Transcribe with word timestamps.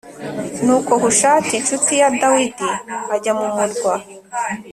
Nuko 0.65 0.91
hushayi 1.01 1.53
incuti 1.57 1.91
ya 2.01 2.07
dawidi 2.19 2.69
ajya 3.15 3.33
mu 3.39 3.47
murwa 3.55 3.93